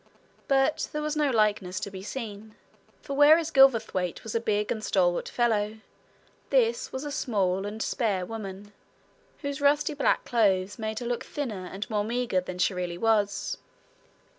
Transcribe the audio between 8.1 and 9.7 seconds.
woman, whose